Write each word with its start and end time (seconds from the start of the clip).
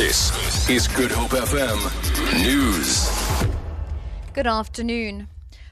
This 0.00 0.70
is 0.70 0.88
Good 0.88 1.10
Hope 1.10 1.32
FM 1.32 1.78
News. 2.42 3.06
Good 4.32 4.46
afternoon. 4.46 5.28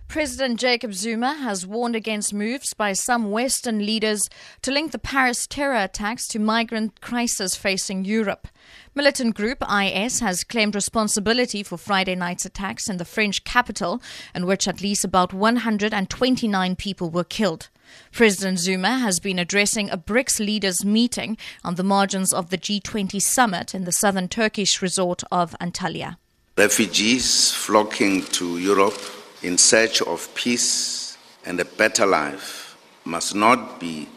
President 0.06 0.60
Jacob 0.60 0.92
Zuma 0.92 1.32
has 1.32 1.66
warned 1.66 1.96
against 1.96 2.34
moves 2.34 2.74
by 2.74 2.92
some 2.92 3.30
Western 3.30 3.86
leaders 3.86 4.28
to 4.60 4.70
link 4.70 4.92
the 4.92 4.98
Paris 4.98 5.46
terror 5.46 5.82
attacks 5.82 6.28
to 6.28 6.38
migrant 6.38 7.00
crisis 7.00 7.56
facing 7.56 8.04
Europe. 8.04 8.48
Militant 8.94 9.34
group 9.34 9.64
IS 9.66 10.20
has 10.20 10.44
claimed 10.44 10.74
responsibility 10.74 11.62
for 11.62 11.78
Friday 11.78 12.14
night's 12.14 12.44
attacks 12.44 12.90
in 12.90 12.98
the 12.98 13.06
French 13.06 13.44
capital, 13.44 14.02
in 14.34 14.44
which 14.44 14.68
at 14.68 14.82
least 14.82 15.06
about 15.06 15.32
129 15.32 16.76
people 16.76 17.08
were 17.08 17.24
killed. 17.24 17.70
President 18.12 18.58
Zuma 18.58 18.98
has 18.98 19.20
been 19.20 19.38
addressing 19.38 19.90
a 19.90 19.98
BRICS 19.98 20.40
leaders 20.40 20.84
meeting 20.84 21.36
on 21.64 21.76
the 21.76 21.82
margins 21.82 22.32
of 22.32 22.50
the 22.50 22.58
G20 22.58 23.20
summit 23.20 23.74
in 23.74 23.84
the 23.84 23.92
southern 23.92 24.28
Turkish 24.28 24.82
resort 24.82 25.22
of 25.30 25.54
Antalya. 25.60 26.16
Refugees 26.56 27.52
flocking 27.52 28.22
to 28.24 28.58
Europe 28.58 29.00
in 29.42 29.56
search 29.56 30.02
of 30.02 30.34
peace 30.34 31.16
and 31.46 31.60
a 31.60 31.64
better 31.64 32.04
life 32.06 32.76
must 33.04 33.34
not 33.34 33.78
be 33.78 34.08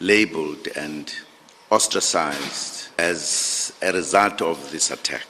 labeled 0.00 0.68
and 0.74 1.12
ostracized 1.70 2.88
as 2.98 3.72
a 3.82 3.92
result 3.92 4.42
of 4.42 4.72
this 4.72 4.90
attack. 4.90 5.26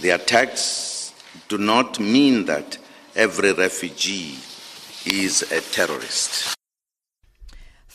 The 0.00 0.10
attacks 0.10 1.12
do 1.48 1.58
not 1.58 1.98
mean 2.00 2.46
that 2.46 2.78
every 3.16 3.52
refugee 3.52 4.38
is 5.06 5.42
a 5.52 5.60
terrorist. 5.60 6.54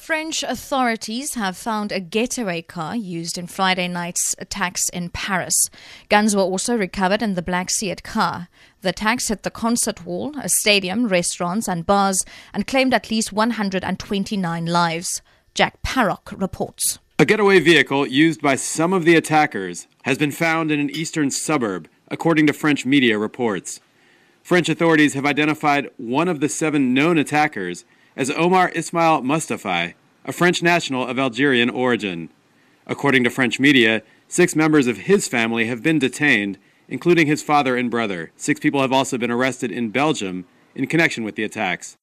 French 0.09 0.41
authorities 0.41 1.35
have 1.35 1.55
found 1.55 1.91
a 1.91 1.99
getaway 1.99 2.63
car 2.63 2.95
used 2.95 3.37
in 3.37 3.45
Friday 3.45 3.87
night's 3.87 4.35
attacks 4.39 4.89
in 4.89 5.07
Paris. 5.11 5.69
Guns 6.09 6.35
were 6.35 6.41
also 6.41 6.75
recovered 6.75 7.21
in 7.21 7.35
the 7.35 7.43
Black 7.43 7.69
SEAT 7.69 8.01
car. 8.01 8.47
The 8.81 8.89
attacks 8.89 9.27
hit 9.27 9.43
the 9.43 9.51
concert 9.51 9.99
hall, 9.99 10.33
a 10.41 10.49
stadium, 10.49 11.05
restaurants, 11.05 11.69
and 11.69 11.85
bars 11.85 12.25
and 12.55 12.65
claimed 12.65 12.95
at 12.95 13.11
least 13.11 13.31
129 13.31 14.65
lives. 14.65 15.21
Jack 15.53 15.79
Parrock 15.83 16.33
reports. 16.35 16.97
A 17.19 17.25
getaway 17.25 17.59
vehicle 17.59 18.07
used 18.07 18.41
by 18.41 18.55
some 18.55 18.93
of 18.93 19.05
the 19.05 19.13
attackers 19.13 19.85
has 20.05 20.17
been 20.17 20.31
found 20.31 20.71
in 20.71 20.79
an 20.79 20.89
eastern 20.89 21.29
suburb, 21.29 21.87
according 22.07 22.47
to 22.47 22.53
French 22.53 22.83
media 22.83 23.19
reports. 23.19 23.79
French 24.41 24.69
authorities 24.69 25.13
have 25.13 25.27
identified 25.27 25.87
one 25.97 26.27
of 26.27 26.39
the 26.39 26.49
seven 26.49 26.95
known 26.95 27.19
attackers 27.19 27.85
as 28.15 28.31
Omar 28.31 28.69
Ismail 28.75 29.21
Mustafa, 29.21 29.93
a 30.29 30.31
French 30.31 30.61
national 30.61 31.07
of 31.07 31.17
Algerian 31.17 31.71
origin. 31.71 32.29
According 32.85 33.23
to 33.23 33.31
French 33.31 33.59
media, 33.59 34.03
six 34.27 34.55
members 34.55 34.85
of 34.85 35.09
his 35.09 35.27
family 35.27 35.65
have 35.65 35.81
been 35.81 35.97
detained, 35.97 36.59
including 36.87 37.25
his 37.25 37.41
father 37.41 37.75
and 37.75 37.89
brother. 37.89 38.31
Six 38.35 38.59
people 38.59 38.81
have 38.81 38.93
also 38.93 39.17
been 39.17 39.31
arrested 39.31 39.71
in 39.71 39.89
Belgium 39.89 40.45
in 40.75 40.85
connection 40.85 41.23
with 41.23 41.33
the 41.33 41.43
attacks. 41.43 41.97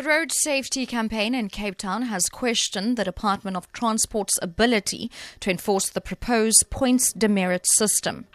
The 0.00 0.08
road 0.08 0.32
safety 0.32 0.86
campaign 0.86 1.34
in 1.34 1.50
Cape 1.50 1.76
Town 1.76 2.04
has 2.04 2.30
questioned 2.30 2.96
the 2.96 3.04
Department 3.04 3.58
of 3.58 3.70
Transport's 3.70 4.38
ability 4.40 5.10
to 5.40 5.50
enforce 5.50 5.90
the 5.90 6.00
proposed 6.00 6.70
points 6.70 7.12
demerit 7.12 7.66
system. 7.66 8.26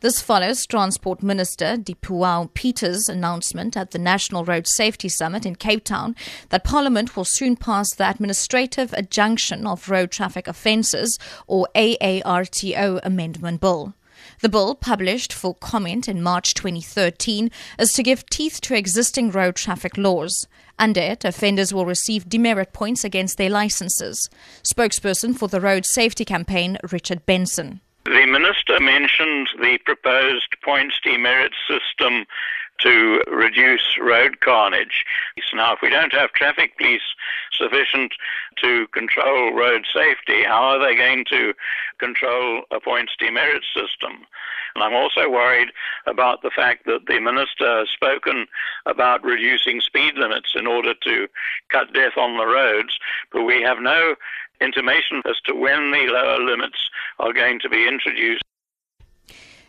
This 0.00 0.20
follows 0.20 0.66
Transport 0.66 1.22
Minister 1.22 1.78
Dipuo 1.78 2.52
Peters' 2.52 3.08
announcement 3.08 3.74
at 3.74 3.92
the 3.92 3.98
National 3.98 4.44
Road 4.44 4.66
Safety 4.66 5.08
Summit 5.08 5.46
in 5.46 5.56
Cape 5.56 5.84
Town 5.84 6.14
that 6.50 6.62
Parliament 6.62 7.16
will 7.16 7.24
soon 7.24 7.56
pass 7.56 7.88
the 7.94 8.10
Administrative 8.10 8.92
Adjudication 8.92 9.66
of 9.66 9.88
Road 9.88 10.10
Traffic 10.10 10.46
Offences, 10.46 11.18
or 11.46 11.66
AARTO, 11.74 13.00
Amendment 13.02 13.62
Bill. 13.62 13.94
The 14.44 14.50
bill, 14.50 14.74
published 14.74 15.32
for 15.32 15.54
comment 15.54 16.06
in 16.06 16.22
March 16.22 16.52
2013, 16.52 17.50
is 17.78 17.94
to 17.94 18.02
give 18.02 18.26
teeth 18.26 18.60
to 18.60 18.76
existing 18.76 19.30
road 19.30 19.56
traffic 19.56 19.96
laws. 19.96 20.46
Under 20.78 21.00
it, 21.00 21.24
offenders 21.24 21.72
will 21.72 21.86
receive 21.86 22.28
demerit 22.28 22.74
points 22.74 23.04
against 23.04 23.38
their 23.38 23.48
licenses. 23.48 24.28
Spokesperson 24.62 25.34
for 25.34 25.48
the 25.48 25.62
Road 25.62 25.86
Safety 25.86 26.26
Campaign, 26.26 26.76
Richard 26.92 27.24
Benson. 27.24 27.80
The 28.04 28.26
minister 28.26 28.78
mentioned 28.80 29.48
the 29.62 29.78
proposed 29.86 30.54
points 30.62 31.00
demerit 31.02 31.54
system 31.66 32.26
to 32.80 33.22
reduce 33.30 33.96
road 34.00 34.40
carnage. 34.40 35.04
Now, 35.54 35.74
if 35.74 35.78
we 35.82 35.88
don't 35.88 36.12
have 36.12 36.32
traffic 36.32 36.76
police 36.76 37.14
sufficient 37.52 38.12
to 38.60 38.88
control 38.88 39.54
road 39.54 39.86
safety, 39.92 40.42
how 40.42 40.64
are 40.64 40.78
they 40.84 40.96
going 40.96 41.24
to 41.30 41.54
control 41.98 42.62
a 42.72 42.80
points 42.80 43.12
demerit 43.18 43.62
system? 43.72 44.26
And 44.74 44.82
I'm 44.82 44.94
also 44.94 45.30
worried 45.30 45.68
about 46.06 46.42
the 46.42 46.50
fact 46.50 46.86
that 46.86 47.06
the 47.06 47.20
minister 47.20 47.78
has 47.78 47.88
spoken 47.90 48.46
about 48.86 49.22
reducing 49.22 49.80
speed 49.80 50.14
limits 50.16 50.54
in 50.56 50.66
order 50.66 50.94
to 51.04 51.28
cut 51.68 51.94
death 51.94 52.16
on 52.16 52.36
the 52.36 52.46
roads, 52.46 52.98
but 53.32 53.44
we 53.44 53.62
have 53.62 53.78
no 53.80 54.16
intimation 54.60 55.22
as 55.24 55.36
to 55.46 55.54
when 55.54 55.92
the 55.92 56.06
lower 56.08 56.40
limits 56.40 56.90
are 57.20 57.32
going 57.32 57.60
to 57.60 57.68
be 57.68 57.86
introduced. 57.86 58.42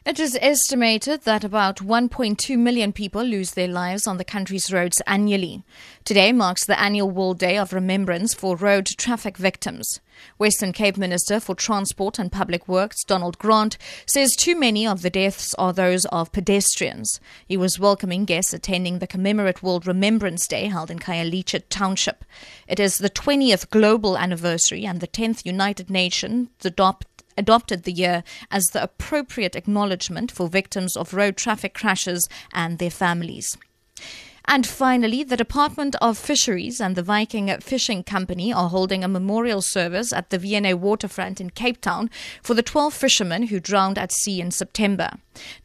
It 0.05 0.19
is 0.19 0.37
estimated 0.39 1.23
that 1.23 1.43
about 1.43 1.77
1.2 1.77 2.59
million 2.59 2.93
people 2.93 3.23
lose 3.23 3.53
their 3.53 3.67
lives 3.67 4.05
on 4.05 4.17
the 4.17 4.23
country's 4.23 4.71
roads 4.71 5.01
annually. 5.07 5.63
Today 6.03 6.31
marks 6.31 6.63
the 6.63 6.79
annual 6.79 7.09
World 7.09 7.39
Day 7.39 7.57
of 7.57 7.73
Remembrance 7.73 8.31
for 8.31 8.55
road 8.55 8.85
traffic 8.85 9.35
victims. 9.35 9.99
Western 10.37 10.73
Cape 10.73 10.95
Minister 10.95 11.39
for 11.39 11.55
Transport 11.55 12.19
and 12.19 12.31
Public 12.31 12.67
Works, 12.67 13.03
Donald 13.03 13.39
Grant, 13.39 13.79
says 14.05 14.35
too 14.35 14.55
many 14.55 14.85
of 14.85 15.01
the 15.01 15.09
deaths 15.09 15.55
are 15.55 15.73
those 15.73 16.05
of 16.05 16.31
pedestrians. 16.31 17.19
He 17.47 17.57
was 17.57 17.79
welcoming 17.79 18.25
guests 18.25 18.53
attending 18.53 18.99
the 18.99 19.07
Commemorate 19.07 19.63
World 19.63 19.87
Remembrance 19.87 20.47
Day 20.47 20.67
held 20.67 20.91
in 20.91 20.99
Khayelitsha 20.99 21.63
Township. 21.71 22.23
It 22.67 22.79
is 22.79 22.93
the 22.93 23.09
20th 23.09 23.71
global 23.71 24.19
anniversary 24.19 24.85
and 24.85 24.99
the 24.99 25.07
10th 25.07 25.47
United 25.47 25.89
Nations 25.89 26.49
adopt 26.63 27.07
adopted 27.37 27.83
the 27.83 27.91
year 27.91 28.23
as 28.51 28.65
the 28.67 28.83
appropriate 28.83 29.55
acknowledgement 29.55 30.31
for 30.31 30.47
victims 30.47 30.95
of 30.95 31.13
road 31.13 31.37
traffic 31.37 31.73
crashes 31.73 32.27
and 32.53 32.79
their 32.79 32.89
families. 32.89 33.57
And 34.47 34.67
finally, 34.67 35.23
the 35.23 35.37
Department 35.37 35.95
of 36.01 36.19
Fisheries 36.19 36.79
and 36.79 36.95
the 36.95 37.01
Viking 37.01 37.55
Fishing 37.61 38.03
Company 38.03 38.53
are 38.53 38.69
holding 38.69 39.03
a 39.03 39.07
memorial 39.07 39.61
service 39.61 40.13
at 40.13 40.29
the 40.29 40.37
V&A 40.37 40.75
waterfront 40.75 41.41
in 41.41 41.49
Cape 41.49 41.81
Town 41.81 42.11
for 42.43 42.53
the 42.53 42.61
12 42.61 42.93
fishermen 42.93 43.47
who 43.47 43.59
drowned 43.59 43.97
at 43.97 44.11
sea 44.11 44.39
in 44.39 44.51
September. 44.51 45.09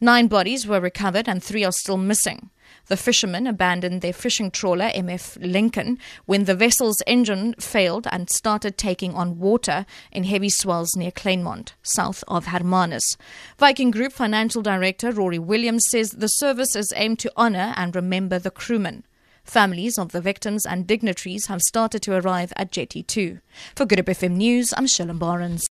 Nine 0.00 0.28
bodies 0.28 0.66
were 0.66 0.81
recovered 0.81 1.28
and 1.28 1.42
three 1.44 1.64
are 1.64 1.72
still 1.72 1.98
missing. 1.98 2.48
The 2.90 2.96
fishermen 2.96 3.46
abandoned 3.46 4.00
their 4.00 4.12
fishing 4.12 4.50
trawler 4.50 4.90
MF 4.90 5.38
Lincoln 5.40 5.96
when 6.26 6.42
the 6.42 6.56
vessel's 6.56 7.00
engine 7.06 7.54
failed 7.54 8.08
and 8.10 8.28
started 8.28 8.76
taking 8.76 9.14
on 9.14 9.38
water 9.38 9.86
in 10.10 10.24
heavy 10.24 10.48
swells 10.48 10.96
near 10.96 11.12
Kleinmond, 11.12 11.74
south 11.84 12.24
of 12.26 12.46
Hermanus. 12.46 13.16
Viking 13.58 13.92
Group 13.92 14.12
Financial 14.12 14.60
Director 14.60 15.12
Rory 15.12 15.38
Williams 15.38 15.84
says 15.88 16.10
the 16.10 16.26
service 16.26 16.74
is 16.74 16.92
aimed 16.96 17.20
to 17.20 17.32
honor 17.36 17.74
and 17.76 17.94
remember 17.94 18.40
the 18.40 18.50
crewmen. 18.50 19.04
Families 19.44 19.96
of 19.96 20.10
the 20.10 20.20
victims 20.20 20.66
and 20.66 20.84
dignitaries 20.84 21.46
have 21.46 21.62
started 21.62 22.02
to 22.02 22.16
arrive 22.16 22.52
at 22.56 22.72
Jetty 22.72 23.04
2. 23.04 23.38
For 23.76 23.86
Good 23.86 24.00
FM 24.00 24.32
News, 24.32 24.74
I'm 24.76 24.86
Shillen 24.86 25.20
Barnes. 25.20 25.62